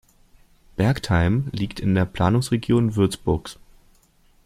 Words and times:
Bergtheim 0.77 1.47
liegt 1.51 1.79
in 1.79 1.93
der 1.93 2.05
Planungsregion 2.05 2.95
Würzburg. 2.95 3.51